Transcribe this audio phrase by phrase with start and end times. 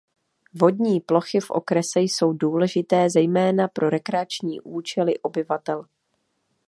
[0.53, 5.85] Vodní plochy v okrese jsou důležité zejména pro rekreační účely obyvatel.